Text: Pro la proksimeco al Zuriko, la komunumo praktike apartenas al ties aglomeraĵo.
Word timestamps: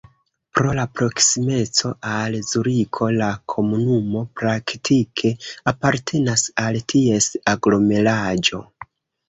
Pro 0.59 0.69
la 0.77 0.85
proksimeco 0.99 1.91
al 2.13 2.37
Zuriko, 2.53 3.11
la 3.19 3.29
komunumo 3.55 4.25
praktike 4.41 5.33
apartenas 5.75 6.49
al 6.67 6.83
ties 6.95 7.31
aglomeraĵo. 7.57 8.67